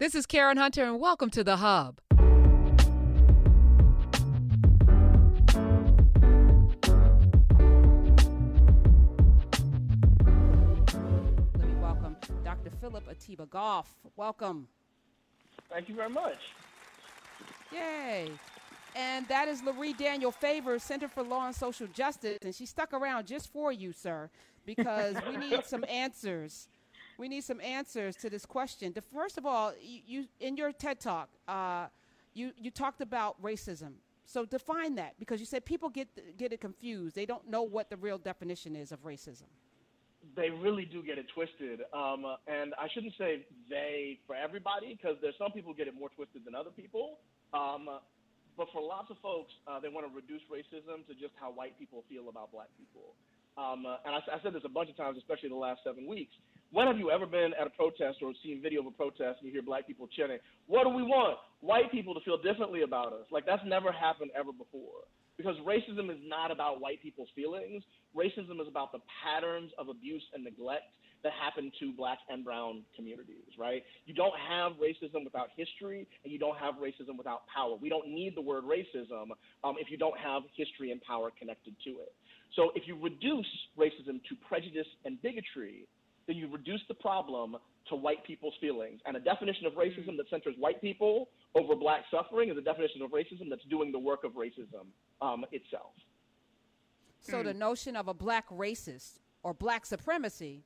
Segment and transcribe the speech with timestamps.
[0.00, 2.00] This is Karen Hunter, and welcome to The Hub.
[11.56, 12.70] Let me welcome Dr.
[12.80, 13.88] Philip Atiba Goff.
[14.16, 14.66] Welcome.
[15.70, 16.38] Thank you very much.
[17.72, 18.30] Yay.
[18.96, 22.38] And that is Lurie Daniel Favors, Center for Law and Social Justice.
[22.42, 24.28] And she stuck around just for you, sir,
[24.66, 26.68] because we need some answers.
[27.16, 28.92] We need some answers to this question.
[28.92, 31.86] The, first of all, you, you in your TED Talk, uh,
[32.34, 33.92] you, you talked about racism.
[34.26, 37.14] So define that because you said people get get it confused.
[37.14, 39.48] They don't know what the real definition is of racism.
[40.34, 45.16] They really do get it twisted, um, and I shouldn't say they for everybody because
[45.20, 47.18] there's some people get it more twisted than other people.
[47.52, 48.00] Um,
[48.56, 51.78] but for lots of folks, uh, they want to reduce racism to just how white
[51.78, 53.12] people feel about black people.
[53.58, 56.32] Um, and I, I said this a bunch of times, especially the last seven weeks.
[56.74, 59.46] When have you ever been at a protest or seen video of a protest and
[59.46, 61.38] you hear black people chanting, What do we want?
[61.60, 63.30] White people to feel differently about us.
[63.30, 65.06] Like that's never happened ever before.
[65.36, 67.84] Because racism is not about white people's feelings.
[68.10, 70.90] Racism is about the patterns of abuse and neglect
[71.22, 73.84] that happen to black and brown communities, right?
[74.06, 77.76] You don't have racism without history, and you don't have racism without power.
[77.80, 79.30] We don't need the word racism
[79.62, 82.12] um, if you don't have history and power connected to it.
[82.56, 83.46] So if you reduce
[83.78, 85.86] racism to prejudice and bigotry,
[86.26, 87.56] then you reduce the problem
[87.88, 89.00] to white people's feelings.
[89.06, 93.02] And a definition of racism that centers white people over black suffering is a definition
[93.02, 94.86] of racism that's doing the work of racism
[95.20, 95.92] um, itself.
[97.20, 97.44] So mm.
[97.44, 100.64] the notion of a black racist or black supremacy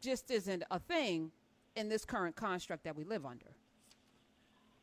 [0.00, 1.30] just isn't a thing
[1.76, 3.56] in this current construct that we live under.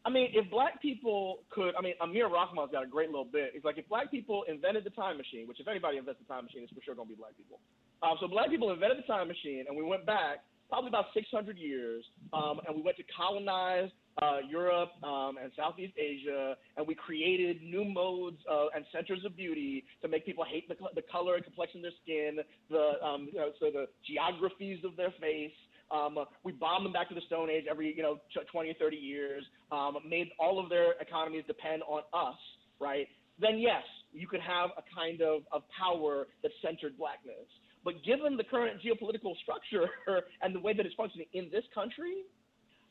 [0.06, 3.52] I mean, if black people could, I mean, Aamer Rahman's got a great little bit.
[3.54, 6.46] It's like if black people invented the time machine, which if anybody invents the time
[6.46, 7.60] machine, it's for sure going to be black people.
[8.02, 11.58] Um, so black people invented the time machine, and we went back probably about 600
[11.58, 13.90] years, um, and we went to colonize
[14.22, 18.38] uh, Europe um, and Southeast Asia, and we created new modes
[18.76, 21.98] and centers of beauty to make people hate the, the color and complexion of their
[22.04, 22.38] skin,
[22.70, 25.52] the um, you know, so the geographies of their face.
[25.92, 28.20] Um, we bombed them back to the Stone Age every you know
[28.52, 29.44] 20 or 30 years.
[29.72, 32.38] Um, made all of their economies depend on us,
[32.80, 33.08] right?
[33.40, 37.48] Then yes, you could have a kind of, of power that centered blackness.
[37.84, 39.90] But given the current geopolitical structure
[40.42, 42.24] and the way that it's functioning in this country,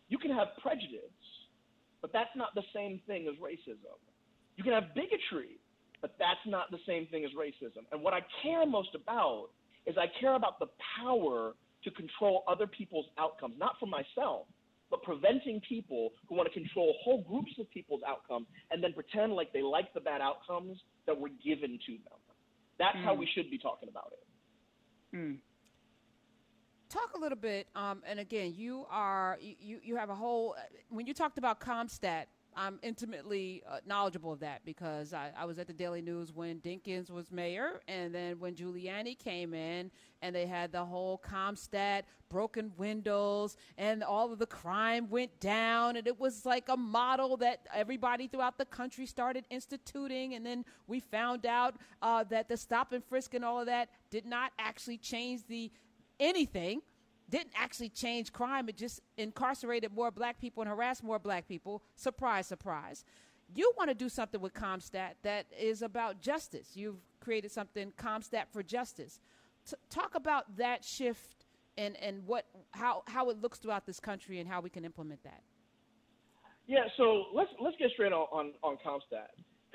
[0.08, 1.12] you can have prejudice,
[2.00, 3.96] but that's not the same thing as racism.
[4.56, 5.60] You can have bigotry,
[6.00, 7.84] but that's not the same thing as racism.
[7.92, 9.48] And what I care most about
[9.86, 10.66] is I care about the
[11.00, 11.52] power
[11.84, 14.46] to control other people's outcomes, not for myself,
[14.90, 19.32] but preventing people who want to control whole groups of people's outcomes and then pretend
[19.32, 22.18] like they like the bad outcomes that were given to them.
[22.78, 23.04] That's mm.
[23.04, 24.27] how we should be talking about it.
[25.14, 25.38] Mm.
[26.88, 30.56] Talk a little bit, um, and again, you are you you have a whole.
[30.88, 32.24] When you talked about CompStat,
[32.56, 36.58] I'm intimately uh, knowledgeable of that because I, I, was at the Daily News when
[36.60, 39.90] Dinkins was mayor, and then when Giuliani came in,
[40.22, 45.96] and they had the whole CompStat broken windows, and all of the crime went down,
[45.96, 50.64] and it was like a model that everybody throughout the country started instituting, and then
[50.86, 54.52] we found out uh, that the stop and frisk and all of that did not
[54.58, 55.70] actually change the
[56.18, 56.80] anything
[57.30, 58.68] didn't actually change crime.
[58.68, 61.82] It just incarcerated more black people and harassed more black people.
[61.94, 63.04] Surprise, surprise.
[63.54, 66.70] You want to do something with CompStat that is about justice.
[66.74, 69.20] You've created something, CompStat for Justice.
[69.68, 71.46] T- talk about that shift
[71.76, 75.22] and, and what how, how it looks throughout this country and how we can implement
[75.24, 75.42] that.
[76.66, 79.28] Yeah, so let's let's get straight on, on, on CompStat.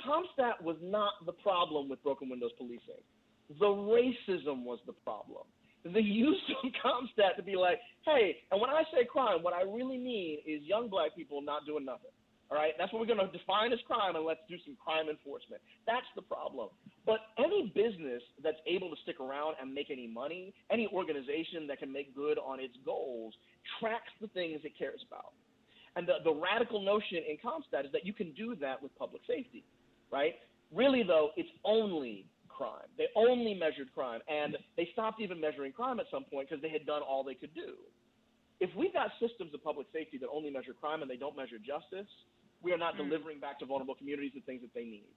[0.05, 3.01] CompStat was not the problem with broken windows policing.
[3.59, 5.45] The racism was the problem
[5.83, 9.63] the use of CompStat to be like, hey, and when I say crime, what I
[9.63, 12.11] really mean is young black people not doing nothing.
[12.51, 15.09] All right, that's what we're going to define as crime, and let's do some crime
[15.09, 15.61] enforcement.
[15.87, 16.69] That's the problem.
[17.05, 21.79] But any business that's able to stick around and make any money, any organization that
[21.79, 23.33] can make good on its goals,
[23.79, 25.33] tracks the things it cares about.
[25.95, 29.23] And the, the radical notion in CompStat is that you can do that with public
[29.25, 29.63] safety,
[30.11, 30.35] right?
[30.73, 32.87] Really, though, it's only crime.
[32.97, 36.69] They only measured crime, and they stopped even measuring crime at some point because they
[36.69, 37.75] had done all they could do.
[38.59, 41.57] If we've got systems of public safety that only measure crime and they don't measure
[41.57, 42.07] justice,
[42.61, 43.09] we are not mm.
[43.09, 45.11] delivering back to vulnerable communities the things that they need.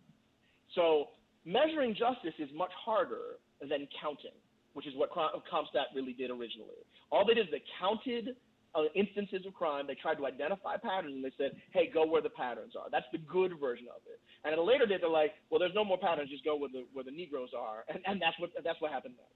[0.75, 4.35] So measuring justice is much harder than counting,
[4.75, 6.83] which is what CompStat really did originally.
[7.13, 8.35] All they did is they counted
[8.77, 9.87] uh, instances of crime.
[9.89, 12.93] They tried to identify patterns and they said, hey, go where the patterns are.
[12.93, 14.21] That's the good version of it.
[14.45, 16.31] And at a later date, they're like, well, there's no more patterns.
[16.31, 17.89] Just go where the, where the Negroes are.
[17.89, 19.33] And, and that's, what, that's what happened then.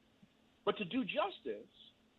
[0.65, 1.73] But to do justice,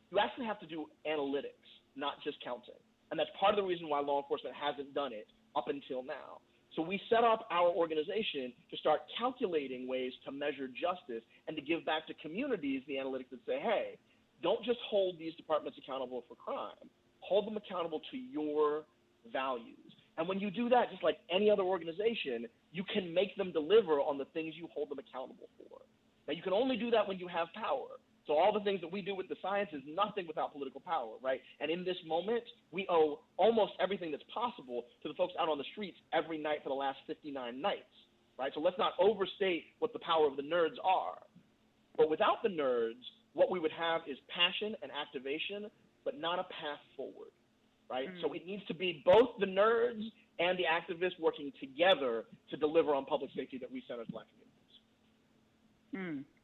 [0.09, 2.81] you actually have to do analytics, not just counting.
[3.12, 6.41] And that's part of the reason why law enforcement hasn't done it up until now.
[6.75, 11.62] So we set up our organization to start calculating ways to measure justice and to
[11.62, 14.00] give back to communities the analytics that say, hey,
[14.41, 16.88] don't just hold these departments accountable for crime,
[17.21, 18.83] hold them accountable to your
[19.31, 19.77] values.
[20.18, 24.01] And when you do that, just like any other organization, you can make them deliver
[24.01, 25.79] on the things you hold them accountable for.
[26.27, 27.97] Now, you can only do that when you have power.
[28.27, 31.15] So all the things that we do with the science is nothing without political power,
[31.23, 31.41] right?
[31.59, 35.57] And in this moment, we owe almost everything that's possible to the folks out on
[35.57, 37.91] the streets every night for the last 59 nights,
[38.38, 38.51] right?
[38.53, 41.17] So let's not overstate what the power of the nerds are.
[41.97, 43.01] But without the nerds,
[43.33, 45.71] what we would have is passion and activation,
[46.06, 47.31] but not a path forward,
[47.89, 48.09] right?
[48.09, 48.21] Mm.
[48.21, 50.03] So it needs to be both the nerds
[50.39, 54.25] and the activists working together to deliver on public safety that we center as black
[55.94, 56.25] communities.
[56.25, 56.40] Mm.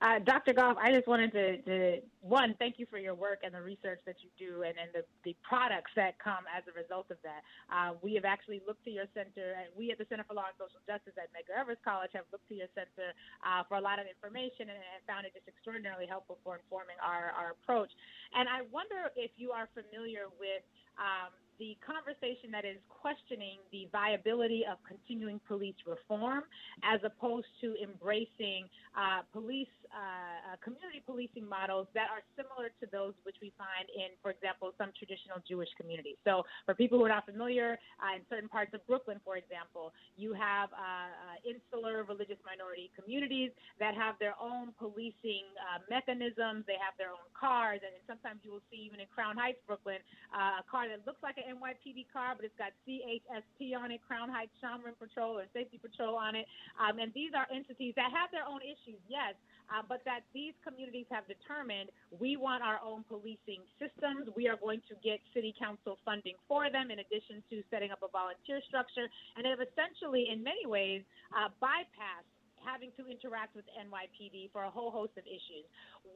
[0.00, 0.52] Uh, Dr.
[0.52, 4.00] Goff, I just wanted to, to, one, thank you for your work and the research
[4.04, 7.40] that you do and, and the, the products that come as a result of that.
[7.72, 10.52] Uh, we have actually looked to your center, and we at the Center for Law
[10.52, 13.84] and Social Justice at Medgar Evers College have looked to your center uh, for a
[13.84, 17.94] lot of information and, and, found it just extraordinarily helpful for informing our, our approach.
[18.34, 20.66] And I wonder if you are familiar with
[20.98, 26.44] um, the conversation that is questioning the viability of continuing police reform
[26.84, 32.88] as opposed to embracing uh, police, uh, uh, community policing models that are similar to
[32.92, 36.16] those which we find in, for example, some traditional Jewish communities.
[36.24, 39.92] So, for people who are not familiar, uh, in certain parts of Brooklyn, for example,
[40.16, 45.48] you have uh, uh, insular religious minority communities that have their own policing
[45.88, 46.64] mechanisms.
[46.66, 50.00] They have their own cars, and sometimes you will see, even in Crown Heights, Brooklyn,
[50.32, 54.28] a car that looks like an NYPD car, but it's got CHSP on it, Crown
[54.28, 56.46] Heights Shomrim Patrol or Safety Patrol on it.
[56.76, 59.38] Um, and these are entities that have their own issues, yes,
[59.70, 64.28] uh, but that these communities have determined we want our own policing systems.
[64.34, 68.02] We are going to get city council funding for them in addition to setting up
[68.02, 69.06] a volunteer structure.
[69.38, 71.02] And have essentially, in many ways,
[71.34, 72.35] uh, bypassed
[72.66, 75.62] having to interact with NYPD for a whole host of issues.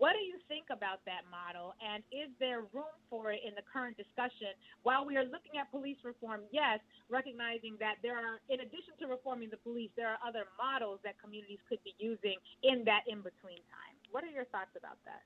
[0.03, 3.63] What do you think about that model, and is there room for it in the
[3.63, 4.51] current discussion?
[4.83, 9.07] While we are looking at police reform, yes, recognizing that there are, in addition to
[9.07, 12.37] reforming the police, there are other models that communities could be using
[12.67, 13.95] in that in between time.
[14.11, 15.23] What are your thoughts about that?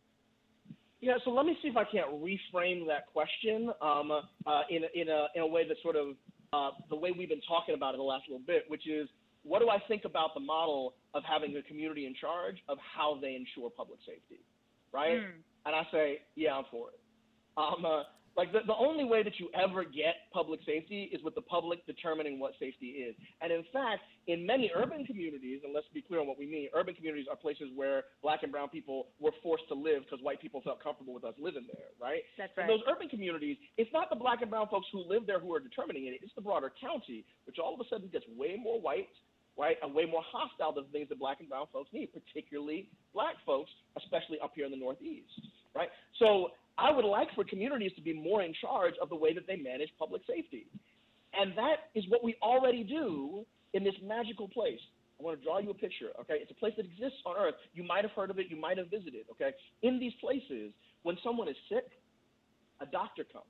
[1.00, 5.08] Yeah, so let me see if I can't reframe that question um, uh, in, in,
[5.08, 6.16] a, in a way that sort of
[6.52, 9.08] uh, the way we've been talking about it the last little bit, which is
[9.44, 13.18] what do I think about the model of having a community in charge of how
[13.20, 14.42] they ensure public safety,
[14.92, 15.20] right?
[15.20, 15.30] Mm.
[15.66, 17.00] And I say, yeah, I'm for it.
[17.56, 18.02] Um, uh,
[18.36, 21.86] like the, the only way that you ever get public safety is with the public
[21.86, 23.14] determining what safety is.
[23.40, 26.68] And in fact, in many urban communities, and let's be clear on what we mean,
[26.74, 30.40] urban communities are places where black and brown people were forced to live because white
[30.40, 32.22] people felt comfortable with us living there, right?
[32.36, 32.68] That's right.
[32.68, 35.54] In those urban communities, it's not the black and brown folks who live there who
[35.54, 38.80] are determining it, it's the broader county, which all of a sudden gets way more
[38.80, 39.08] white,
[39.56, 42.88] right, and way more hostile to the things that black and brown folks need, particularly
[43.12, 45.30] black folks, especially up here in the Northeast,
[45.74, 45.88] right?
[46.18, 49.46] So I would like for communities to be more in charge of the way that
[49.46, 50.66] they manage public safety.
[51.32, 54.80] And that is what we already do in this magical place.
[55.20, 56.34] I want to draw you a picture, okay?
[56.42, 57.54] It's a place that exists on earth.
[57.74, 59.50] You might have heard of it, you might have visited, okay?
[59.82, 60.72] In these places,
[61.02, 61.86] when someone is sick,
[62.80, 63.44] a doctor comes.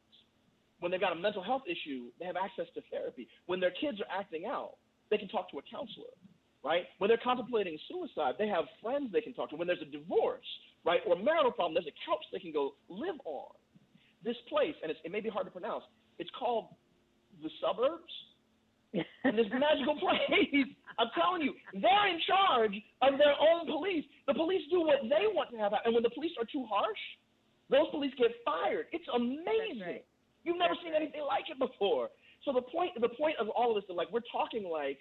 [0.81, 3.27] When they've got a mental health issue, they have access to therapy.
[3.47, 4.77] When their kids are acting out,
[5.15, 6.11] they can talk to a counselor,
[6.67, 6.91] right?
[6.99, 9.57] When they're contemplating suicide, they have friends they can talk to.
[9.57, 10.47] When there's a divorce,
[10.83, 13.55] right, or marital problem, there's a couch they can go live on.
[14.27, 15.85] This place, and it may be hard to pronounce,
[16.19, 16.75] it's called
[17.43, 18.11] the suburbs.
[18.95, 24.07] and this magical place, I'm telling you, they're in charge of their own police.
[24.27, 25.91] The police do what they want to have happen.
[25.91, 27.03] And when the police are too harsh,
[27.71, 28.87] those police get fired.
[28.95, 29.83] It's amazing.
[29.83, 30.07] Right.
[30.47, 31.03] You've never That's seen right.
[31.03, 32.11] anything like it before.
[32.45, 34.99] So the point the point of all of this is like we're talking like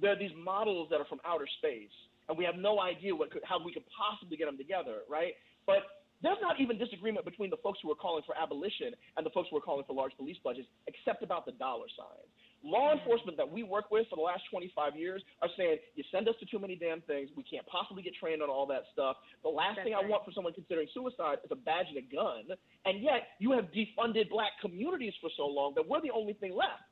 [0.00, 1.92] there are these models that are from outer space,
[2.28, 5.34] and we have no idea what could, how we could possibly get them together, right?
[5.66, 5.84] But
[6.22, 9.48] there's not even disagreement between the folks who are calling for abolition and the folks
[9.50, 12.30] who are calling for large police budgets, except about the dollar signs.
[12.64, 16.28] Law enforcement that we work with for the last 25 years are saying, you send
[16.28, 17.30] us to too many damn things.
[17.36, 19.16] We can't possibly get trained on all that stuff.
[19.42, 20.04] The last That's thing right.
[20.04, 22.50] I want for someone considering suicide is a badge and a gun.
[22.84, 26.50] And yet, you have defunded black communities for so long that we're the only thing
[26.50, 26.82] left.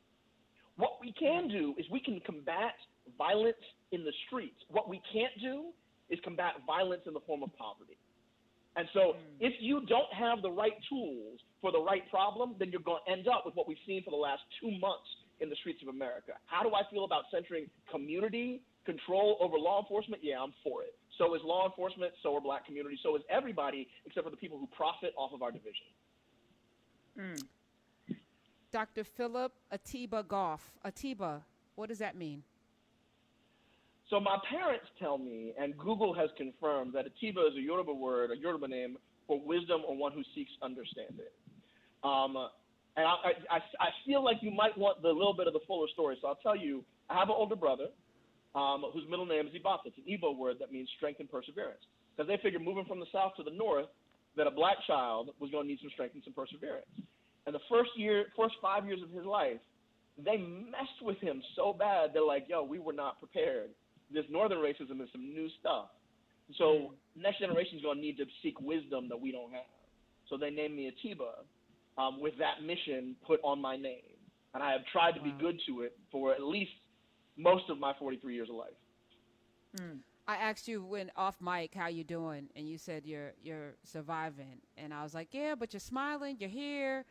[0.77, 2.79] What we can do is we can combat
[3.19, 3.59] violence
[3.91, 4.63] in the streets.
[4.71, 5.75] What we can't do
[6.11, 7.99] is combat violence in the form of poverty.
[8.77, 9.41] And so, mm.
[9.41, 13.13] if you don't have the right tools for the right problem, then you're going to
[13.13, 15.09] end up with what we've seen for the last two months
[15.41, 16.33] in the streets of America.
[16.47, 20.23] How do I feel about centering community control over law enforcement?
[20.25, 20.95] Yeah, I'm for it.
[21.19, 24.59] So is law enforcement, so are black communities, so is everybody except for the people
[24.59, 25.87] who profit off of our division.
[27.19, 27.43] Mm.
[28.73, 29.05] Dr.
[29.05, 30.73] Philip Atiba Goff.
[30.85, 31.43] Atiba,
[31.75, 32.43] what does that mean?
[34.11, 38.31] So my parents tell me, and Google has confirmed that Atiba is a Yoruba word,
[38.31, 41.27] a Yoruba name for wisdom or one who seeks understanding.
[42.05, 42.37] Um,
[42.97, 45.89] and I, I, I feel like you might want the little bit of the fuller
[45.93, 46.17] story.
[46.21, 47.89] So I'll tell you, I have an older brother
[48.55, 49.93] um, whose middle name is Ibasa.
[49.93, 51.83] It's an Igbo word that means strength and perseverance.
[52.17, 53.87] Because they figured moving from the south to the north,
[54.37, 56.87] that a black child was going to need some strength and some perseverance.
[57.47, 59.61] And the first year, first five years of his life,
[60.23, 62.11] they messed with him so bad.
[62.13, 63.71] They're like, "Yo, we were not prepared.
[64.13, 65.89] This northern racism is some new stuff.
[66.59, 66.91] So mm.
[67.17, 69.69] next generation is going to need to seek wisdom that we don't have.
[70.29, 71.45] So they named me Atiba,
[71.99, 74.17] um, with that mission put on my name,
[74.55, 75.27] and I have tried to wow.
[75.27, 76.73] be good to it for at least
[77.37, 78.71] most of my 43 years of life.
[79.79, 79.99] Mm.
[80.29, 84.61] I asked you when off mic how you doing, and you said you're you're surviving,
[84.77, 87.05] and I was like, yeah, but you're smiling, you're here,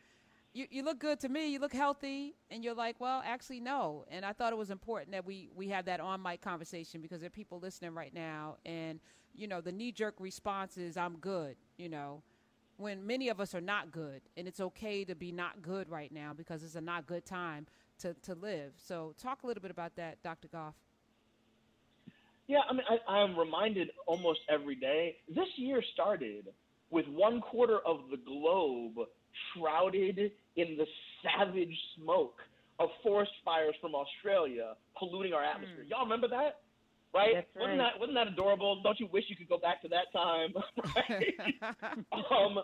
[0.52, 4.04] you you look good to me, you look healthy, and you're like, well, actually no,
[4.10, 7.20] and I thought it was important that we we have that on mic conversation because
[7.20, 9.00] there are people listening right now, and
[9.34, 12.22] you know the knee jerk response is I'm good, you know,
[12.76, 16.12] when many of us are not good, and it's okay to be not good right
[16.12, 17.66] now because it's a not good time
[18.00, 18.72] to to live.
[18.76, 20.48] So talk a little bit about that, Dr.
[20.48, 20.74] Goff.
[22.48, 25.16] Yeah, I mean, I, I am reminded almost every day.
[25.28, 26.46] This year started
[26.90, 29.06] with one quarter of the globe
[29.52, 30.86] shrouded in the
[31.22, 32.36] savage smoke
[32.78, 35.84] of forest fires from Australia polluting our atmosphere.
[35.84, 35.90] Mm.
[35.90, 36.60] Y'all remember that?
[37.16, 37.34] Right?
[37.34, 37.46] right?
[37.56, 38.82] Wasn't that wasn't that adorable?
[38.82, 40.52] Don't you wish you could go back to that time?
[40.94, 41.34] right?
[42.12, 42.60] um,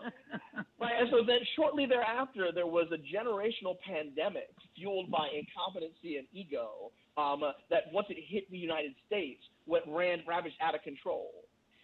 [0.79, 0.95] right.
[0.99, 6.91] And so then shortly thereafter, there was a generational pandemic fueled by incompetency and ego
[7.17, 11.31] um, that once it hit the United States, went ran ravaged out of control.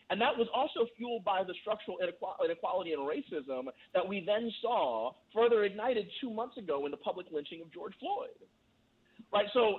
[0.09, 5.13] And that was also fueled by the structural inequality and racism that we then saw
[5.33, 8.33] further ignited two months ago in the public lynching of George Floyd.
[9.31, 9.45] Right?
[9.53, 9.77] So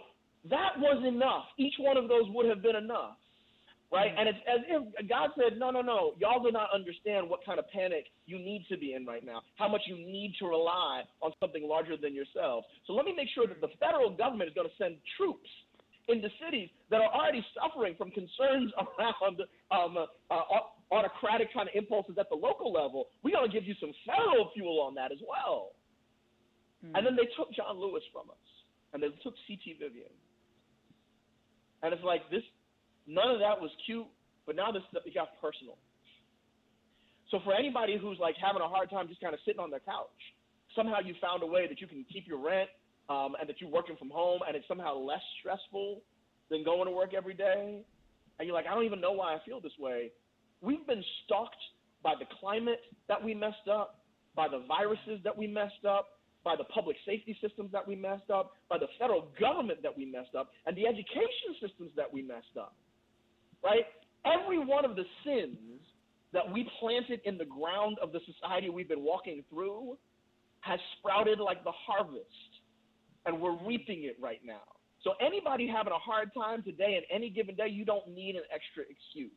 [0.48, 1.44] that was enough.
[1.58, 3.16] Each one of those would have been enough.
[3.92, 4.14] Right?
[4.16, 7.58] And it's as if God said, no, no, no, y'all do not understand what kind
[7.58, 11.02] of panic you need to be in right now, how much you need to rely
[11.20, 12.66] on something larger than yourselves.
[12.86, 15.50] So let me make sure that the federal government is going to send troops
[16.06, 19.42] into cities that are already suffering from concerns around
[19.74, 19.98] um,
[20.30, 20.34] uh,
[20.94, 23.08] autocratic kind of impulses at the local level.
[23.22, 25.74] We got to give you some federal fuel on that as well.
[26.86, 26.94] Mm.
[26.94, 28.46] And then they took John Lewis from us,
[28.92, 29.78] and they took C.T.
[29.82, 30.14] Vivian.
[31.82, 32.42] And it's like this,
[33.06, 34.06] none of that was cute,
[34.46, 35.76] but now this stuff got personal.
[37.30, 39.80] So for anybody who's like having a hard time just kind of sitting on their
[39.80, 40.20] couch,
[40.74, 42.68] somehow you found a way that you can keep your rent
[43.08, 46.02] um, and that you're working from home and it's somehow less stressful
[46.50, 47.82] than going to work every day,
[48.38, 50.10] and you're like, I don't even know why I feel this way.
[50.60, 51.54] We've been stalked
[52.02, 54.00] by the climate that we messed up,
[54.34, 58.30] by the viruses that we messed up, by the public safety systems that we messed
[58.30, 62.22] up, by the federal government that we messed up, and the education systems that we
[62.22, 62.74] messed up.
[63.62, 63.84] Right?
[64.24, 65.80] Every one of the sins
[66.32, 69.98] that we planted in the ground of the society we've been walking through
[70.60, 72.26] has sprouted like the harvest
[73.26, 74.62] and we're reaping it right now.
[75.02, 78.42] So anybody having a hard time today and any given day, you don't need an
[78.52, 79.30] extra excuse.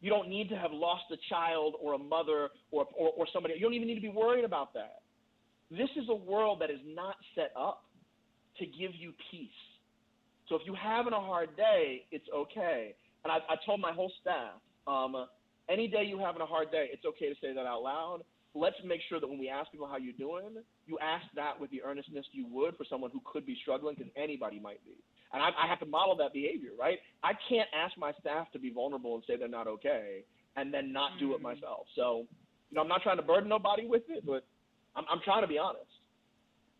[0.00, 3.54] You don't need to have lost a child or a mother or, or, or somebody.
[3.54, 5.02] You don't even need to be worried about that.
[5.70, 7.84] This is a world that is not set up
[8.58, 9.48] to give you peace.
[10.48, 12.94] So if you're having a hard day, it's okay.
[13.24, 15.26] And I, I told my whole staff, um,
[15.68, 18.20] any day you're having a hard day, it's okay to say that out loud
[18.54, 20.56] let's make sure that when we ask people how you're doing,
[20.86, 24.10] you ask that with the earnestness you would for someone who could be struggling, because
[24.16, 24.94] anybody might be.
[25.32, 26.98] And I, I have to model that behavior, right?
[27.22, 30.24] I can't ask my staff to be vulnerable and say they're not okay,
[30.56, 31.26] and then not mm-hmm.
[31.26, 31.42] do it mm.
[31.42, 31.86] myself.
[31.96, 32.26] So,
[32.70, 34.46] you know, I'm not trying to burden nobody with it, but
[34.96, 35.84] I'm, I'm trying to be honest.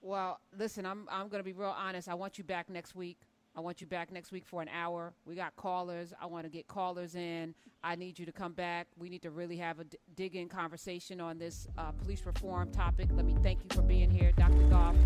[0.02, 2.09] Well, listen, I'm I'm going to be real honest.
[2.09, 3.18] I want you back next week.
[3.56, 5.14] I want you back next week for an hour.
[5.25, 6.12] We got callers.
[6.21, 7.54] I want to get callers in.
[7.85, 8.88] I need you to come back.
[8.99, 12.73] We need to really have a d- dig in conversation on this uh, police reform
[12.73, 13.09] topic.
[13.12, 14.64] Let me thank you for being here, Dr.
[14.68, 14.97] Goff.